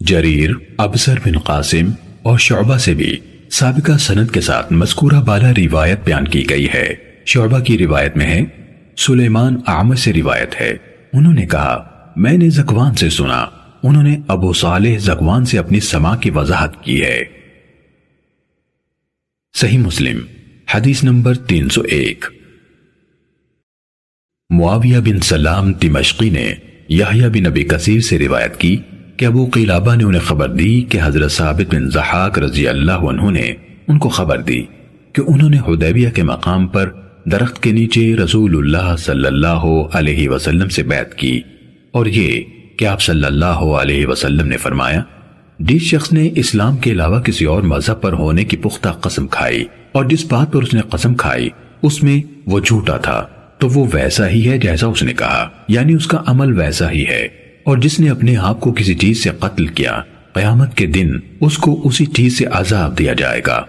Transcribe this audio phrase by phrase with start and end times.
[0.00, 1.90] جریر ابسر بن قاسم
[2.22, 3.16] اور شعبہ سے بھی
[3.50, 6.94] سابقہ سند کے ساتھ مذکورہ بالا روایت بیان کی گئی ہے۔
[7.26, 8.40] شعبہ کی روایت میں ہے،
[8.96, 10.76] سلیمان عامر سے روایت ہے۔
[11.12, 13.46] انہوں نے کہا، میں نے زکوان سے سنا۔
[13.82, 17.24] انہوں نے ابو صالح زکوان سے اپنی سما کی وضاحت کی ہے۔
[19.54, 20.18] صحیح مسلم،
[20.74, 22.24] حدیث نمبر تین سو ایک۔
[24.50, 26.54] معاویہ بن سلام دمشقی نے
[26.88, 28.76] یحییٰ بن نبی کثیر سے روایت کی۔
[29.20, 33.30] کہ ابو قیلابہ نے انہیں خبر دی کہ حضرت ثابت بن زحاق رضی اللہ عنہ
[33.30, 33.54] نے
[33.88, 34.62] ان کو خبر دی
[35.12, 36.90] کہ انہوں نے حدیبیہ کے مقام پر
[37.24, 41.40] درخت کے نیچے رسول اللہ صلی اللہ علیہ وسلم سے بیعت کی۔
[41.92, 42.40] اور یہ
[42.78, 45.02] کہ آپ صلی اللہ علیہ وسلم نے فرمایا،
[45.58, 49.64] جس شخص نے اسلام کے علاوہ کسی اور مذہب پر ہونے کی پختہ قسم کھائی
[49.92, 51.48] اور جس بات پر اس نے قسم کھائی،
[51.82, 53.26] اس میں وہ جھوٹا تھا۔
[53.58, 57.04] تو وہ ویسا ہی ہے جیسا اس نے کہا یعنی اس کا عمل ویسا ہی
[57.06, 60.00] ہے۔ اور جس نے اپنے آپ کو کسی چیز سے قتل کیا،
[60.32, 63.64] قیامت کے دن اس کو اسی چیز سے عذاب دیا جائے گا۔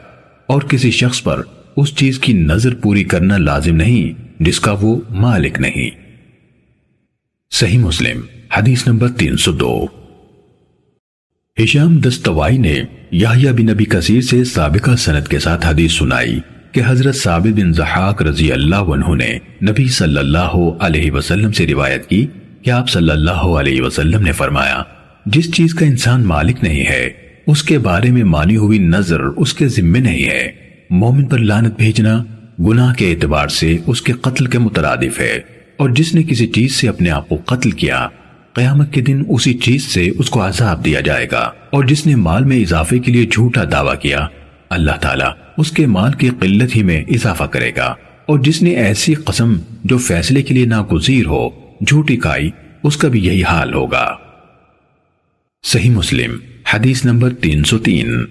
[0.48, 1.42] اور کسی شخص پر
[1.78, 5.90] اس چیز کی نظر پوری کرنا لازم نہیں، جس کا وہ مالک نہیں۔
[7.52, 8.22] صحیح مسلم،
[8.58, 9.86] حدیث نمبر تین سو دو۔
[11.64, 12.76] ہشام دستوائی نے
[13.12, 16.40] یحییٰ بن نبی کثیر سے سابقہ سنت کے ساتھ حدیث سنائی
[16.72, 21.68] کہ حضرت ثابت بن زحاق رضی اللہ عنہ نے نبی صلی اللہ علیہ وسلم سے
[21.68, 22.28] روایت کی
[22.64, 24.84] کہ آپ صلی اللہ علیہ وسلم نے فرمایا،
[25.26, 27.10] جس چیز کا انسان مالک نہیں ہے،
[27.48, 30.52] اس کے بارے میں مانی ہوئی نظر اس کے ذمے نہیں ہے۔
[30.90, 32.24] مومن پر لانت بھیجنا
[32.60, 35.40] گناہ کے اعتبار سے اس کے قتل کے مترادف ہے۔
[35.78, 38.08] اور جس نے کسی چیز سے اپنے آپ کو قتل کیا،
[38.54, 42.16] قیامت کے دن اسی چیز سے اس کو عذاب دیا جائے گا۔ اور جس نے
[42.16, 44.28] مال میں اضافے کے لیے جھوٹا دعویٰ کیا،
[44.70, 47.96] اللہ تعالیٰ اس کے مال کی قلت ہی میں اضافہ کرے گا۔
[48.26, 52.50] اور جس نے ایسی قسم جو فیصلے کے لیے ناگزیر ہو جھوٹی کھائی
[52.84, 54.18] اس کا بھی یہی حال ہوگا۔
[55.64, 56.38] صحیح مسلم،
[56.74, 58.26] حدیث نمبر تین سو تین۔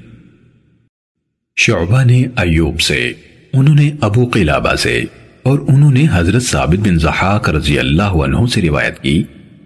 [1.56, 3.12] شعبہ نے ایوب سے،
[3.52, 5.04] انہوں نے ابو قلابہ سے،
[5.42, 9.22] اور انہوں نے حضرت ثابت بن زحاق رضی اللہ عنہ سے روایت کی۔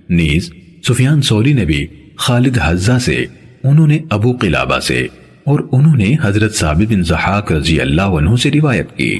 [0.09, 0.53] نیز،
[0.89, 1.87] سفیان سوری نے بھی
[2.17, 3.25] خالد حزہ سے،
[3.65, 5.07] انہوں نے ابو قلابہ سے،
[5.45, 9.19] اور انہوں نے حضرت ثابت بن زحاق رضی اللہ عنہ سے روایت کی۔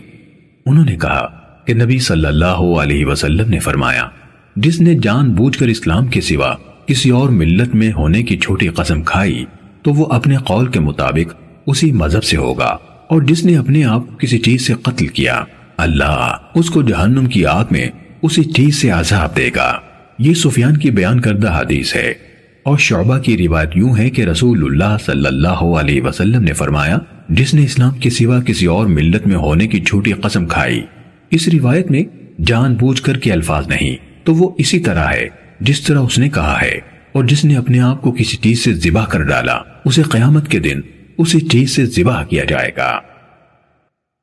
[0.67, 1.27] انہوں نے کہا
[1.67, 4.09] کہ نبی صلی اللہ علیہ وسلم نے فرمایا
[4.57, 6.55] جس نے جان بوجھ کر اسلام کے سوا
[6.87, 9.45] کسی اور ملت میں ہونے کی چھوٹی قسم کھائی،
[9.83, 11.35] تو وہ اپنے قول کے مطابق
[11.67, 12.79] اسی مذہب سے ہوگا۔
[13.09, 15.45] اور جس نے اپنے آپ کسی چیز سے قتل کیا،
[15.77, 17.87] اللہ اس کو جہنم کی آگ میں
[18.23, 19.79] اسی چیز سے عذاب دے گا۔
[20.19, 22.15] یہ سفیان کی بیان کردہ حدیث ہے۔
[22.63, 26.99] اور شعبہ کی روایت یوں ہے کہ رسول اللہ صلی اللہ علیہ وسلم نے فرمایا،
[27.29, 30.83] جس نے اسلام کے سوا کسی اور ملت میں ہونے کی چھوٹی قسم کھائی۔
[31.31, 32.03] اس روایت میں
[32.47, 35.29] جان بوجھ کر کے الفاظ نہیں۔ تو وہ اسی طرح ہے
[35.61, 36.79] جس طرح اس نے کہا ہے،
[37.13, 40.59] اور جس نے اپنے آپ کو کسی چیز سے ذبح کر ڈالا، اسے قیامت کے
[40.59, 40.81] دن
[41.19, 42.93] اسی چیز سے ذبح کیا جائے گا۔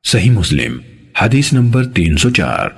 [0.04, 0.78] صحیح مسلم،
[1.20, 2.68] حدیث نمبر تین سو چار۔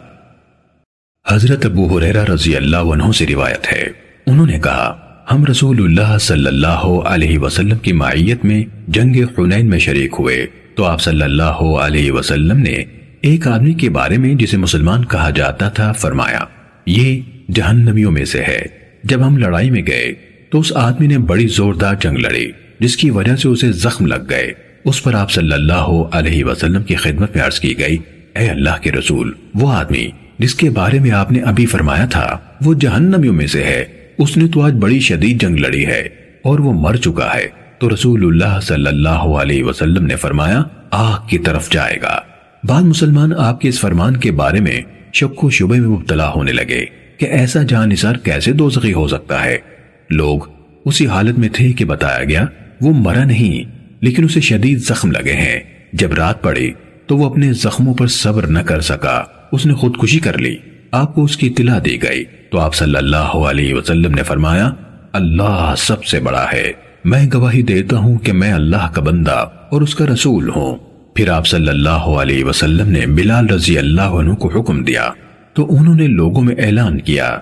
[1.27, 3.83] حضرت ابو حریرہ رضی اللہ عنہ سے روایت ہے۔
[4.27, 4.95] انہوں نے کہا،
[5.31, 10.47] ہم رسول اللہ صلی اللہ علیہ وسلم کی معیت میں جنگ حنین میں شریک ہوئے،
[10.75, 12.75] تو آپ صلی اللہ علیہ وسلم نے
[13.21, 16.45] ایک آدمی کے بارے میں جسے مسلمان کہا جاتا تھا فرمایا۔
[16.87, 17.21] یہ
[17.55, 18.63] جہنمیوں میں سے ہے۔
[19.05, 20.13] جب ہم لڑائی میں گئے
[20.51, 22.51] تو اس آدمی نے بڑی زوردار جنگ لڑی،
[22.81, 24.53] جس کی وجہ سے اسے زخم لگ گئے۔
[24.85, 27.97] اس پر آپ صلی اللہ علیہ وسلم کی خدمت میں عرض کی گئی،
[28.37, 30.09] اے اللہ کے رسول، وہ آدمی
[30.39, 33.85] جس کے بارے میں آپ نے ابھی فرمایا تھا، وہ جہنمیوں میں سے ہے۔
[34.19, 36.09] اس نے تو آج بڑی شدید جنگ لڑی ہے
[36.43, 37.47] اور وہ مر چکا ہے۔
[37.79, 42.21] تو رسول اللہ صلی اللہ علیہ وسلم نے فرمایا، آگ کی طرف جائے گا۔
[42.65, 44.81] بعد مسلمان آپ کے اس فرمان کے بارے میں
[45.15, 46.87] شک و شبے میں مبتلا ہونے لگے
[47.17, 49.59] کہ ایسا جان نثار کیسے دوزخی ہو سکتا ہے۔
[50.11, 50.41] لوگ
[50.85, 52.47] اسی حالت میں تھے کہ بتایا گیا،
[52.81, 53.71] وہ مرا نہیں،
[54.01, 55.61] لیکن اسے شدید زخم لگے ہیں۔
[55.93, 56.73] جب رات پڑی
[57.07, 60.57] تو وہ اپنے زخموں پر صبر نہ کر سکا۔ اس نے خودکشی کر لی۔
[60.91, 64.71] آپ کو اس کی اطلاع دی گئی۔ تو آپ صلی اللہ علیہ وسلم نے فرمایا،
[65.13, 66.73] اللہ سب سے بڑا ہے۔
[67.05, 71.29] میں گواہی دیتا ہوں کہ میں اللہ کا بندہ اور اس کا رسول ہوں۔ پھر
[71.29, 75.11] آپ صلی اللہ علیہ وسلم نے بلال رضی اللہ عنہ کو حکم دیا
[75.53, 77.39] تو انہوں نے لوگوں میں اعلان کیا،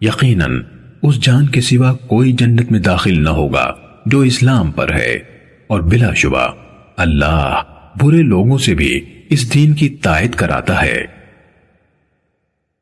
[0.00, 0.62] یقیناً
[1.02, 3.74] اس جان کے سوا کوئی جنت میں داخل نہ ہوگا
[4.06, 5.36] جو اسلام پر ہے۔
[5.66, 6.48] اور بلا شبہ،
[6.96, 7.62] اللہ
[8.02, 11.04] برے لوگوں سے بھی اس دین کی تائید کراتا ہے۔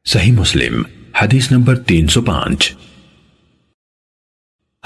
[0.05, 0.83] صحیح مسلم،
[1.23, 2.73] حدیث نمبر تین سو پانچ۔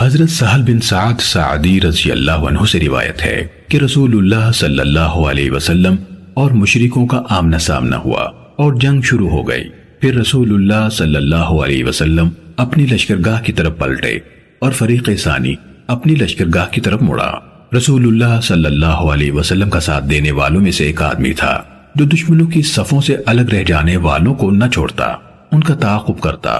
[0.00, 4.80] حضرت سہل بن سعد سعدی رضی اللہ عنہ سے روایت ہے۔ کہ رسول اللہ صلی
[4.80, 5.94] اللہ علیہ وسلم
[6.34, 8.20] اور مشرکوں کا آمنا سامنا ہوا
[8.56, 9.64] اور جنگ شروع ہو گئی۔
[10.00, 14.18] پھر رسول اللہ صلی اللہ علیہ وسلم اپنی لشکرگاہ کی طرف پلٹے
[14.58, 15.54] اور فریق ثانی
[15.86, 17.32] اپنی لشکرگاہ کی طرف مڑا۔
[17.76, 21.62] رسول اللہ صلی اللہ علیہ وسلم کا ساتھ دینے والوں میں سے ایک آدمی تھا
[21.94, 25.04] جو دشمنوں کی صفوں سے الگ رہ جانے والوں کو نہ چھوڑتا،
[25.52, 26.50] ان کا تعاقب کرتا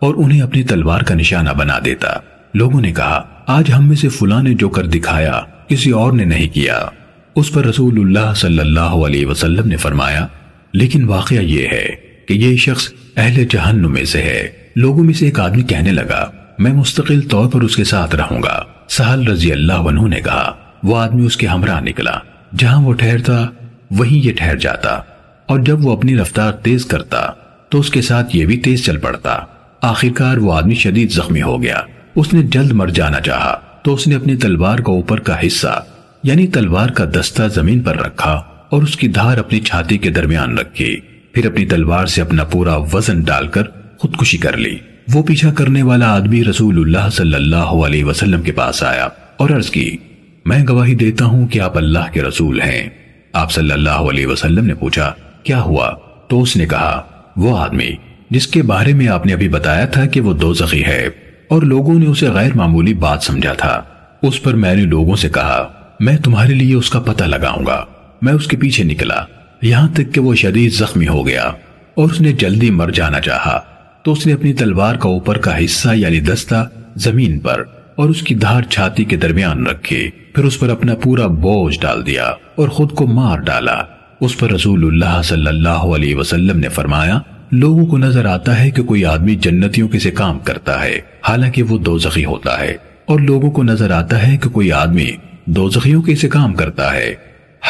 [0.00, 2.08] اور انہیں اپنی تلوار کا نشانہ بنا دیتا۔
[2.54, 5.40] لوگوں نے کہا، آج ہم میں سے فلاں نے جو کر دکھایا
[5.72, 6.86] کسی اور نے نہیں کیا۔
[7.36, 10.26] اس پر رسول اللہ صلی اللہ علیہ وسلم نے فرمایا،
[10.72, 11.88] لیکن واقعہ یہ ہے
[12.28, 16.30] کہ یہ شخص اہل جہنم میں سے ہے۔ لوگوں میں سے ایک آدمی کہنے لگا،
[16.58, 20.56] میں مستقل طور پر اس کے ساتھ رہوں گا۔ سہل رضی اللہ عنہ نے کہا،
[20.82, 22.14] وہ آدمی اس کے ہمراہ نکلا۔
[22.58, 23.46] جہاں وہ ٹھہرتا،
[23.90, 24.90] وہیں یہ ٹھہر جاتا۔
[25.46, 27.26] اور جب وہ اپنی رفتار تیز کرتا،
[27.68, 29.38] تو اس کے ساتھ یہ بھی تیز چل پڑتا۔
[29.82, 31.80] آخرکار وہ آدمی شدید زخمی ہو گیا۔
[32.16, 35.84] اس نے جلد مر جانا چاہا۔ تو اس نے اپنی تلوار کا اوپر کا حصہ
[36.22, 40.58] یعنی تلوار کا دستہ زمین پر رکھا اور اس کی دھار اپنی چھاتی کے درمیان
[40.58, 40.96] رکھی۔
[41.32, 43.62] پھر اپنی تلوار سے اپنا پورا وزن ڈال کر
[43.98, 44.78] خودکشی کر لی۔
[45.12, 49.50] وہ پیچھا کرنے والا آدمی رسول اللہ صلی اللہ علیہ وسلم کے پاس آیا اور
[49.50, 49.96] عرض کی،
[50.44, 52.88] میں گواہی دیتا ہوں کہ آپ اللہ کے رسول ہیں۔
[53.32, 55.94] آپ صلی اللہ علیہ وسلم نے پوچھا، کیا ہوا؟
[56.28, 57.02] تو اس نے کہا،
[57.36, 57.90] وہ آدمی
[58.30, 61.08] جس کے بارے میں آپ نے ابھی بتایا تھا کہ وہ دو زخی ہے۔
[61.52, 63.82] اور لوگوں نے اسے غیر معمولی بات سمجھا تھا۔
[64.22, 65.68] اس پر میں نے لوگوں سے کہا،
[66.00, 67.84] میں تمہارے لیے اس کا پتہ لگاؤں گا۔
[68.22, 69.24] میں اس کے پیچھے نکلا۔
[69.62, 71.42] یہاں تک کہ وہ شدید زخمی ہو گیا۔
[71.94, 73.60] اور اس نے جلدی مر جانا چاہا۔
[74.02, 77.64] تو اس نے اپنی تلوار کا اوپر کا حصہ یعنی دستہ زمین پر
[77.94, 82.06] اور اس کی دھار چھاتی کے درمیان رکھی۔ پھر اس پر اپنا پورا بوجھ ڈال
[82.06, 82.24] دیا
[82.54, 83.82] اور خود کو مار ڈالا۔
[84.20, 87.18] اس پر رسول اللہ صلی اللہ علیہ وسلم نے فرمایا
[87.52, 91.62] لوگوں کو نظر آتا ہے کہ کوئی آدمی جنتیوں کے سے کام کرتا ہے، حالانکہ
[91.62, 95.10] وہ دو زخی ہوتا ہے۔ اور لوگوں کو نظر آتا ہے کہ کوئی آدمی
[95.44, 97.14] دو زخیوں کے سے کام کرتا ہے،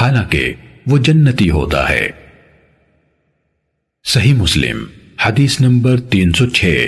[0.00, 0.52] حالانکہ
[0.86, 2.10] وہ جنتی ہوتا ہے۔
[4.04, 4.84] صحیح مسلم،
[5.26, 6.86] حدیث نمبر تین سو چھ۔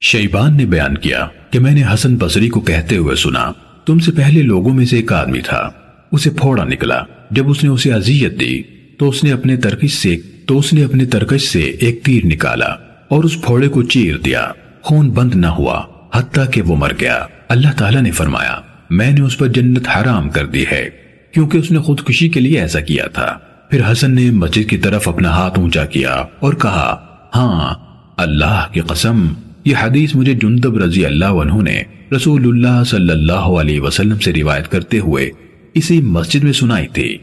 [0.00, 3.52] شیبان نے بیان کیا کہ میں نے حسن بصری کو کہتے ہوئے سنا،
[3.86, 5.70] تم سے پہلے لوگوں میں سے ایک آدمی تھا۔
[6.12, 8.62] اسے پھوڑا نکلا۔ جب اس نے اسے عذیت دی،
[8.98, 10.16] تو اس نے اپنے ترکش سے
[10.46, 12.66] تو اس نے اپنے ترکش سے ایک تیر نکالا
[13.08, 14.52] اور اس پھوڑے کو چیر دیا۔
[14.82, 15.82] خون بند نہ ہوا،
[16.14, 18.60] حتیٰ کہ وہ مر گیا۔ اللہ تعالیٰ نے فرمایا،
[18.90, 20.90] میں نے اس پر جنت حرام کر دی ہے،
[21.32, 23.38] کیونکہ اس نے خودکشی کے لیے ایسا کیا تھا۔
[23.70, 27.74] پھر حسن نے مسجد کی طرف اپنا ہاتھ اونچا کیا اور کہا ہاں
[28.16, 29.26] اللہ کی قسم،
[29.64, 31.82] یہ حدیث مجھے جندب رضی اللہ عنہ نے
[32.16, 35.30] رسول اللہ صلی اللہ علیہ وسلم سے روایت کرتے ہوئے
[35.74, 37.18] اسی مسجد میں سنائی تھی۔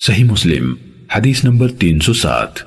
[0.00, 0.74] صحیح مسلم۔
[1.12, 2.58] حدیث نمبر تین سو سات۔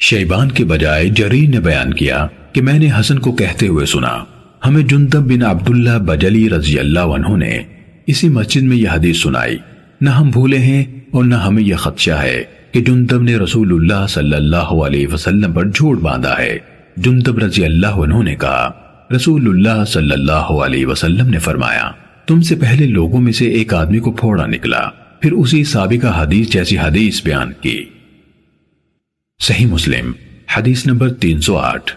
[0.00, 4.24] شیبان کے بجائے جریر نے بیان کیا کہ میں نے حسن کو کہتے ہوئے سنا،
[4.66, 7.62] ہمیں جندب بن عبداللہ بجلی رضی اللہ عنہ نے
[8.06, 9.56] اسی مسجد میں یہ حدیث سنائی۔
[10.00, 14.06] نہ ہم بھولے ہیں اور نہ ہمیں یہ خدشہ ہے کہ جندب نے رسول اللہ
[14.06, 16.58] صلی اللہ علیہ وسلم پر جھوٹ باندھا ہے۔
[16.96, 18.70] جندب رضی اللہ عنہ نے کہا،
[19.16, 21.90] رسول اللہ صلی اللہ علیہ وسلم نے فرمایا،
[22.26, 26.48] تم سے پہلے لوگوں میں سے ایک آدمی کو پھوڑا نکلا۔ پھر اسی سابقہ حدیث
[26.48, 27.84] جیسی حدیث بیان کی۔
[29.42, 30.12] صحیح مسلم،
[30.56, 31.96] حدیث نمبر تین سو آٹھ۔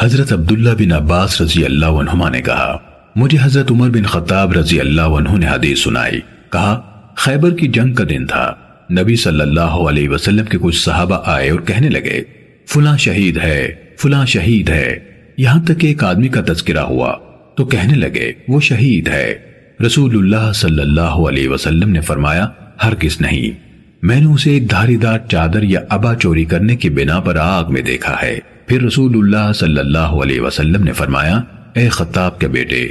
[0.00, 2.78] حضرت عبداللہ بن عباس رضی اللہ عنہما نے کہا،
[3.16, 6.20] مجھے حضرت عمر بن خطاب رضی اللہ عنہ نے حدیث سنائی۔
[6.52, 8.54] کہا، خیبر کی جنگ کا دن تھا۔
[8.90, 12.22] نبی صلی اللہ علیہ وسلم کے کچھ صحابہ آئے اور کہنے لگے،
[12.68, 14.98] فلاں شہید ہے، فلاں شہید ہے۔
[15.36, 17.14] یہاں تک کہ ایک آدمی کا تذکرہ ہوا۔
[17.56, 19.51] تو کہنے لگے، وہ شہید ہے۔
[19.86, 22.48] رسول اللہ صلی اللہ علیہ وسلم نے فرمایا
[22.84, 23.58] ہر کس نہیں۔
[24.02, 27.64] میں نے اسے ایک دھاری دار چادر یا ابا چوری کرنے کی بنا پر آگ
[27.68, 31.40] میں دیکھا ہے۔ پھر رسول اللہ صلی اللہ علیہ وسلم نے فرمایا،
[31.74, 32.88] اے خطاب کے بیٹے،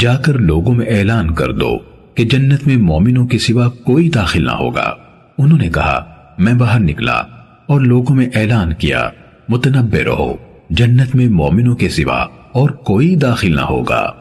[0.00, 1.78] جا کر لوگوں میں اعلان کر دو
[2.14, 4.94] کہ جنت میں مومنوں کے سوا کوئی داخل نہ ہوگا۔
[5.38, 6.04] انہوں نے کہا،
[6.38, 7.22] میں باہر نکلا
[7.66, 9.08] اور لوگوں میں اعلان کیا،
[9.48, 10.36] متنبع رہو،
[10.70, 14.12] جنت میں مومنوں کے سوا اور کوئی داخل نہ ہوگا۔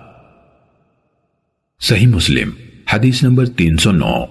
[1.81, 2.50] صحیح مسلم،
[2.93, 4.25] حدیث نمبر تین سو نو۔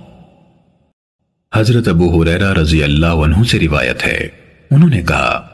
[1.55, 4.29] حضرت ابو حریرہ رضی اللہ عنہ سے روایت ہے۔
[4.71, 5.49] انہوں نے کہا،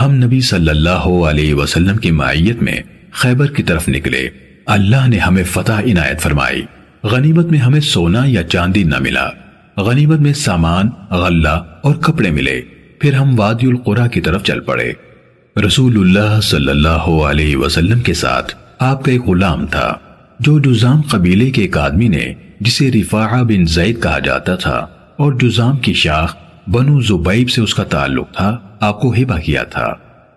[0.00, 2.76] ہم نبی صلی اللہ علیہ وسلم کی معیت میں
[3.12, 4.28] خیبر کی طرف نکلے۔
[4.66, 6.62] اللہ نے ہمیں فتح عنایت فرمائی۔
[7.04, 9.30] غنیمت میں ہمیں سونا یا چاندی نہ ملا۔
[9.76, 12.60] غنیمت میں سامان، غلہ اور کپڑے ملے۔
[13.00, 14.92] پھر ہم وادی القرا کی طرف چل پڑے۔
[15.66, 19.98] رسول اللہ صلی اللہ علیہ وسلم کے ساتھ آپ کا ایک غلام تھا۔
[20.44, 24.74] جو جزام قبیلے کے ایک آدمی نے، جسے رفاعہ بن زید کہا جاتا تھا،
[25.16, 26.34] اور جزام کی شاخ
[26.66, 29.86] بنو زبیب سے اس کا تعلق تھا، آپ کو ہبا کیا تھا۔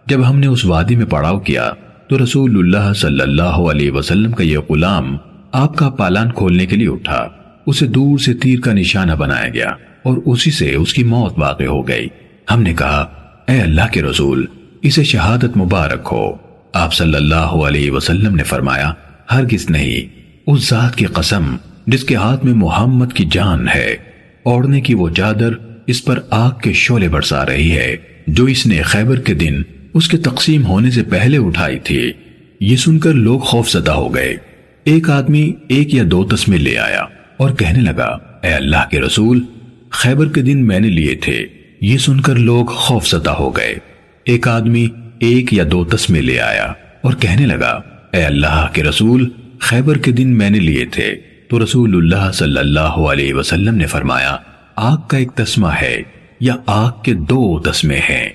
[0.05, 1.69] جب ہم نے اس وادی میں پڑاؤ کیا،
[2.09, 5.15] تو رسول اللہ صلی اللہ علیہ وسلم کا یہ غلام
[5.51, 7.25] آپ کا پالان کھولنے کے لیے اٹھا۔
[7.65, 9.69] اسے دور سے تیر کا نشانہ بنایا گیا،
[10.03, 12.07] اور اسی سے اس کی موت واقع ہو گئی۔
[12.51, 13.01] ہم نے کہا،
[13.47, 14.45] اے اللہ کے رسول،
[14.81, 16.31] اسے شہادت مبارک ہو۔
[16.73, 18.91] آپ صلی اللہ علیہ وسلم نے فرمایا
[19.31, 21.55] ہرگز نہیں۔ اس ذات کی قسم
[21.87, 23.95] جس کے ہاتھ میں محمد کی جان ہے
[24.43, 25.49] اوڑنے کی وہ چادر
[25.87, 27.95] اس پر آگ کے شولے برسا رہی ہے،
[28.27, 29.61] جو اس نے خیبر کے دن
[29.93, 32.11] اس کے تقسیم ہونے سے پہلے اٹھائی تھی۔
[32.59, 34.35] یہ سن کر لوگ خوف زدہ ہو گئے۔
[34.83, 37.01] ایک آدمی ایک یا دو تسمے لے آیا
[37.37, 39.43] اور کہنے لگا، اے اللہ کے رسول،
[39.89, 41.45] خیبر کے دن میں نے لیے تھے۔
[41.81, 43.75] یہ سن کر لوگ خوف زدہ ہو گئے۔
[44.23, 44.87] ایک آدمی
[45.19, 47.81] ایک یا دو تسمے لے آیا اور کہنے لگا
[48.15, 49.29] اے اللہ کے رسول،
[49.59, 51.15] خیبر کے دن میں نے لیے تھے۔
[51.49, 54.37] تو رسول اللہ صلی اللہ علیہ وسلم نے فرمایا،
[54.75, 56.01] آگ کا ایک تسمہ ہے
[56.39, 58.29] یا آگ کے دو تسمے ہیں۔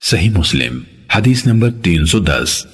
[0.00, 0.80] صحیح مسلم،
[1.16, 2.66] حدیث نمبر تین سو دس۔